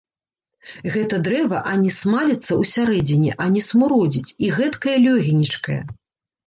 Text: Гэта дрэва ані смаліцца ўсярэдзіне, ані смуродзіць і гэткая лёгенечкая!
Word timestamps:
Гэта 0.95 1.19
дрэва 1.27 1.59
ані 1.73 1.91
смаліцца 1.99 2.51
ўсярэдзіне, 2.63 3.31
ані 3.49 3.61
смуродзіць 3.69 4.35
і 4.45 4.55
гэткая 4.61 4.97
лёгенечкая! 5.09 5.81